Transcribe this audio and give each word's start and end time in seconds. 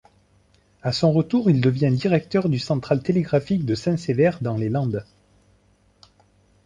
À 0.81 0.93
son 0.93 1.11
retour, 1.13 1.47
il 1.51 1.61
devient 1.61 1.91
directeur 1.93 2.49
du 2.49 2.57
Central 2.57 3.03
Télégraphiquede 3.03 3.75
Saint-Sever 3.75 4.31
dans 4.41 4.57
les 4.57 4.67
Landes. 4.67 5.05